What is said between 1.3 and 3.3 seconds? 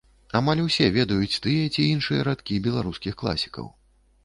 тыя ці іншыя радкі беларускіх